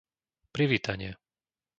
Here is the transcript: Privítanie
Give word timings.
Privítanie 0.55 1.11